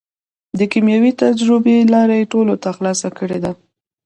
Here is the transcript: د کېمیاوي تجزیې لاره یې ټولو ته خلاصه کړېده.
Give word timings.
د 0.57 0.59
کېمیاوي 0.71 1.11
تجزیې 1.21 1.77
لاره 1.93 2.15
یې 2.19 2.29
ټولو 2.33 2.53
ته 2.63 2.69
خلاصه 2.77 3.07
کړېده. 3.17 3.51